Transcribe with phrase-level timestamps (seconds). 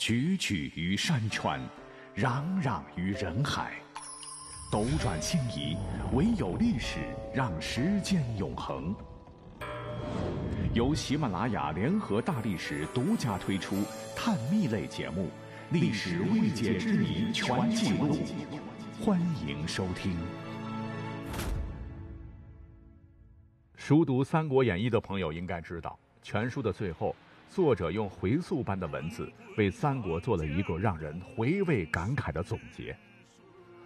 [0.00, 1.60] 踽踽于山川，
[2.16, 3.74] 攘攘于人海，
[4.72, 5.76] 斗转星移，
[6.14, 7.00] 唯有历史
[7.34, 8.94] 让时间永恒。
[10.72, 13.84] 由喜马拉雅联合大历史独家推出
[14.16, 15.24] 探秘类节目
[15.70, 18.16] 《历史未解之谜全记录》，
[19.04, 20.16] 欢迎收听。
[23.76, 27.14] 熟读《三国演义》的朋友应该知道，全书的最后。
[27.50, 32.96] 作者用回溯般的文字为三国做了一个让人回味感慨的总结：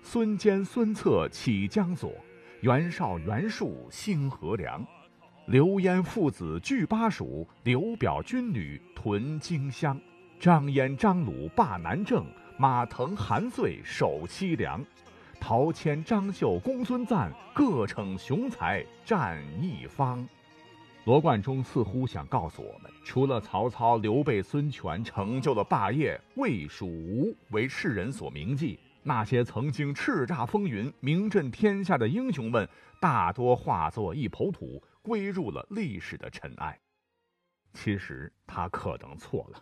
[0.00, 2.14] 孙坚、孙策起江左，
[2.60, 4.86] 袁绍、袁术兴河梁，
[5.46, 10.00] 刘焉父子聚巴蜀，刘表军旅屯荆襄，
[10.38, 12.24] 张燕、张鲁霸南郑，
[12.56, 14.80] 马腾、韩遂守西凉，
[15.40, 20.24] 陶谦、张绣、公孙瓒各逞雄才战一方。
[21.08, 32.68] 罗贯中似乎想告诉我们，除了曹操、刘备、孙权成就了霸业，魏、蜀、吴为世人所铭记，那些曾经叱咤风云、名震天下的英雄们，
[33.00, 36.78] 大多化作一抔土，归入了历史的尘埃。
[37.72, 39.58] 其实他可能错了，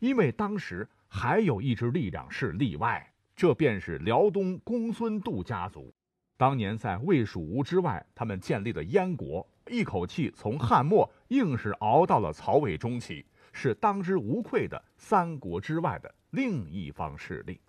[0.00, 5.94] 因为当时还有一支力量是例外，这便是辽东公孙度家族。
[6.40, 9.46] 当年在魏、蜀、吴之外，他们建立的燕国。
[9.68, 17.60] 一口气从汉末硬是熬到了曹魏中期，是当之无愧的三国之外的另一方势力。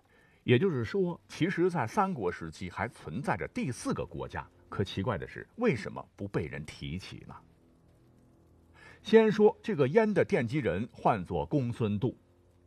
[0.42, 4.42] 也就是说，其实，在三国时期还存在着第四个国家。
[4.70, 7.34] 可奇怪的是，为什么不被人提起呢？
[9.02, 12.16] 先说这个燕的奠基人，唤作公孙度，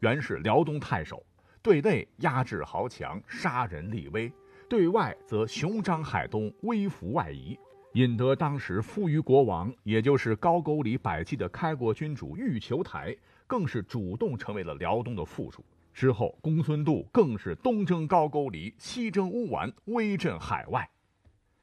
[0.02, 1.26] 原是辽东太守，
[1.64, 4.30] 对内压制豪强，杀人立威；
[4.76, 7.58] 对外则雄张海东，威服外夷。
[7.94, 13.16] 引得当时富于国王，也就是高句丽百济的开国君主欲求台，
[13.48, 15.64] 更是主动成为了辽东的附属。
[15.94, 20.86] 之后，公孙度更是东征高句丽，西征乌丸，威震海外。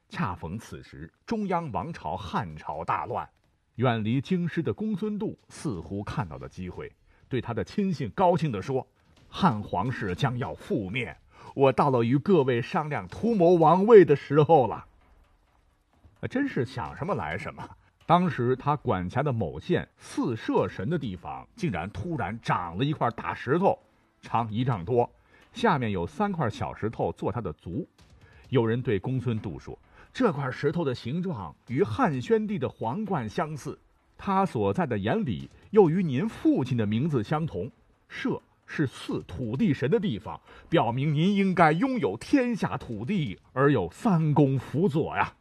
[0.09, 3.29] 恰逢此时，中央王朝汉朝大乱，
[3.75, 6.91] 远离京师的公孙度似乎看到了机会，
[7.29, 8.87] 对他的亲信高兴地说
[9.29, 11.15] ：“汉皇室将要覆灭，
[11.53, 14.85] 我到了与各位商量图谋王位的时候了。”
[16.29, 17.69] 真是想什么来什么。
[18.05, 23.79] 当时他管辖的某县四射神的地方，竟然突然长了一块大石头，
[24.21, 25.09] 长一丈多，
[25.53, 27.87] 下面有三块小石头做他的足。
[28.49, 29.77] 有人对公孙度说
[30.13, 33.79] ：“这块石头的形状与汉宣帝的皇冠相似，
[34.17, 37.71] 他所在的眼里又与您父亲的名字相同。
[38.07, 45.33] 射是祀土地神的地方，表明您应该拥有天下土地，而有三公辅佐呀。”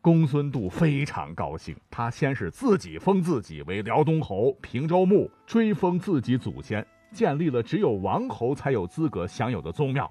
[0.00, 10.10] 公孙度非常高兴，他先是自己封自己为辽东侯、平州牧，追封自己祖先，建立了只有王侯才有资格享有的宗庙。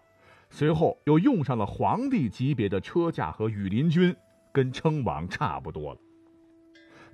[0.50, 4.16] 随后又用上了皇帝级别的车驾和羽林军，
[4.52, 6.00] 跟称王差不多了。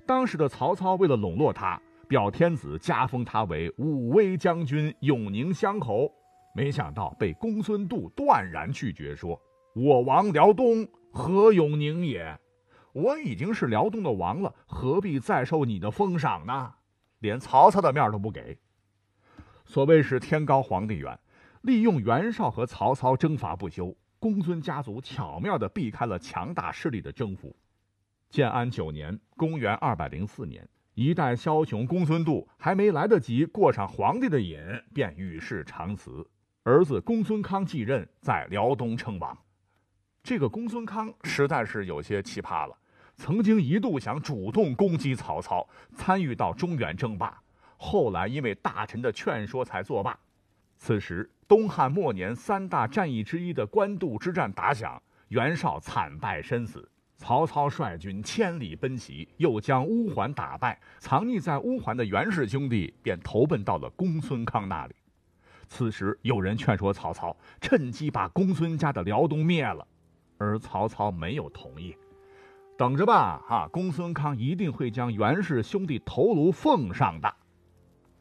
[0.04, 1.80] 当时的曹操为了笼络他，
[2.14, 6.08] 表天子加封他为武威将军、永宁乡侯，
[6.54, 9.36] 没想到被公孙度断然拒绝，说
[9.74, 12.38] ：“我王辽东何永宁也？”
[12.94, 16.74] 我已经是辽东的王了，何必再受你的封赏呢？
[17.18, 18.56] 连曹操的面都不给。
[19.64, 21.18] 所谓是天高皇帝远，
[21.62, 27.56] 利用袁绍和曹操征伐不休，公孙家族巧妙地避开了强大势力的征服。
[28.30, 34.58] 建安九年（公元204年），一代枭雄公孙度还没来得及过上皇帝的瘾，
[34.92, 36.24] 便与世长辞，
[36.62, 39.36] 儿子公孙康继任，在辽东称王。
[40.22, 42.78] 这个公孙康实在是有些奇葩了。
[43.16, 47.42] 曾经一度想主动攻击曹操，参与到中原争霸，
[47.76, 50.16] 后来因为大臣的劝说才作罢。
[50.76, 64.94] 此时，东汉末年三大战役之一的官渡之战打响，袁绍惨败身死，曹操率军千里奔袭，又将乌桓打败，藏匿在乌桓的袁氏兄弟便投奔到了公孙康那里。
[65.68, 69.86] 此时，有人劝说曹操趁机把公孙家的辽东灭了，
[70.36, 71.96] 而曹操没有同意。
[72.76, 73.68] 等着吧，哈！
[73.72, 77.32] 公孙康一定会将袁氏兄弟头颅奉上的。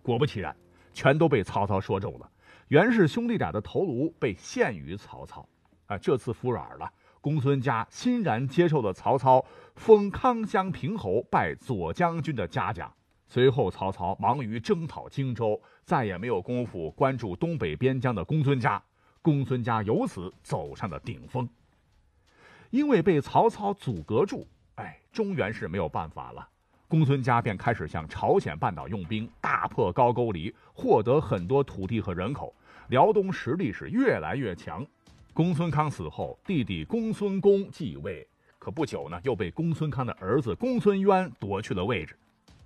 [0.04, 0.56] 果不其然，
[0.94, 2.30] 全都被曹操说中了。
[2.68, 5.48] 袁氏兄弟俩的头颅被献于曹操。
[5.88, 6.89] 啊，这次服软了，
[7.24, 9.46] 公孙家欣然接受了曹操
[9.78, 12.94] 封康襄平侯、拜左将军的嘉奖。
[13.30, 18.84] 随后，曹操忙于征讨荆州，再也没有功夫关注东北边疆的公孙家。
[19.22, 21.48] 公孙家由此走上了顶峰。
[22.72, 26.46] 因为被曹操阻隔住，哎，中原是没有办法了。
[26.90, 32.54] 公孙家便开始向朝鲜半岛用兵，大破高句丽，获得很多土地和人口。
[32.90, 34.86] 辽东实力是越来越强。
[35.36, 38.28] 公孙康死后，弟弟公孙恭继位，
[38.60, 42.16] 可不久呢，又被公孙康的儿子公孙渊夺去了位置。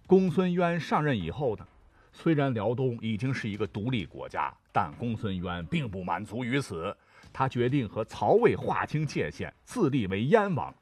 [0.06, 1.66] 公孙渊上任以后呢，
[2.12, 6.94] 虽然辽东已经是一个独立国家，但公孙渊并不满足于此，
[7.32, 10.76] 他决定和曹魏划清界限，自立为燕王。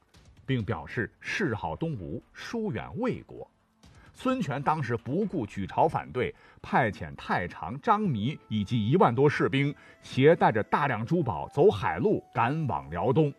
[0.44, 3.50] 并表示示好东吴，疏远魏国。
[4.18, 13.30] 孙权当时不顾举朝反对，派遣太常、张弥以及一万多士兵，携带着大量珠宝，走海路赶往辽东。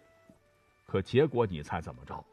[0.85, 2.23] 可结果你猜怎么着？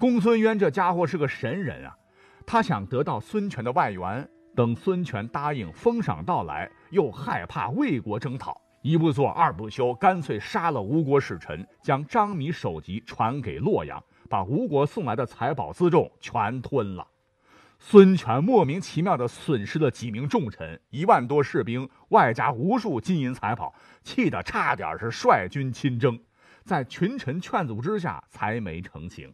[0.00, 1.96] 公孙渊这家伙是个神人啊！
[2.44, 8.60] 他想得到孙权的外援，等孙权答应封赏到来，又害怕魏国征讨。
[8.82, 17.06] 一不做二不休，干脆杀了吴国使臣，将张弥首级传给洛阳，把吴国送来的财宝辎重全吞了。
[17.78, 26.18] 孙权莫名其妙地损失了几名重臣、一万多士兵，外加无数金银财宝，气得差点是率军亲征。
[26.64, 29.32] 在群臣劝阻之下，才没成行。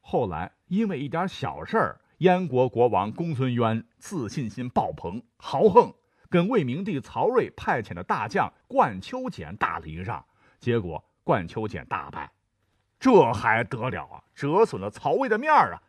[0.00, 5.92] 后来因为一点小事儿，燕国国王公孙渊自信心爆棚，豪横。
[6.30, 10.24] 跟魏明帝曹睿派遣的大将冠秋俭打了一仗，
[10.58, 12.32] 结果冠秋俭大败，
[12.98, 14.24] 这还得了啊？
[14.34, 15.82] 折损了曹魏的面儿啊！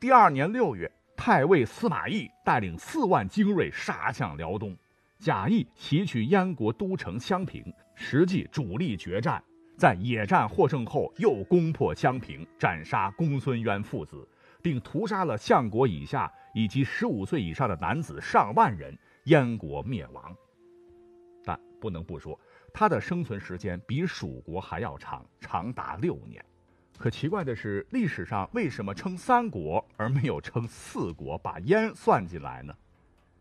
[0.00, 0.90] 第二年六月，
[1.24, 4.76] 太尉司马懿带领四万精锐杀向辽东，
[5.20, 9.40] 贾谊袭取燕国都城襄平，实际主力决战，
[9.78, 14.28] 在野战获胜后，又攻破襄平，斩杀公孙渊父子，
[14.60, 18.92] 并屠杀了相国以下以及十五岁以上的男子上万人。
[19.26, 20.36] 燕国灭亡，
[21.44, 22.36] 但不能不说，
[22.74, 26.44] 他的生存时间比蜀国还要长，长达六年。
[27.02, 32.72] 可奇怪的是，历史上为什么称三国而没有称四国，把燕算进来呢？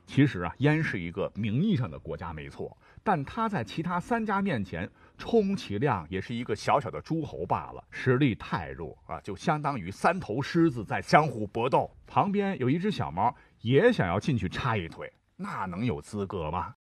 [0.08, 15.14] 其实啊，燕是一个名义上的国家，没错，但它在其他三家面前，充其量也是一个小小的诸侯罢了，实力太弱啊，就相当于三头狮子在相互搏斗，旁边有一只小猫也想要进去插一腿。
[15.36, 16.74] 那能有资格吗？